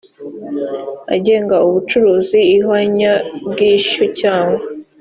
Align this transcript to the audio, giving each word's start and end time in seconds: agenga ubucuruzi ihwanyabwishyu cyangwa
agenga 1.15 1.55
ubucuruzi 1.67 2.39
ihwanyabwishyu 2.55 4.03
cyangwa 4.19 4.61